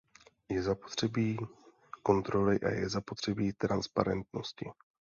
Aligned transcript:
Je 0.49 0.61
zapotřebí 0.63 1.37
kontroly 2.03 2.59
a 2.59 2.69
je 2.69 2.89
zapotřebí 2.89 3.53
transparentnosti. 3.53 4.65